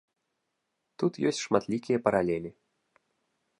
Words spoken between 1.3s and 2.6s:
ёсць шматлікія паралелі.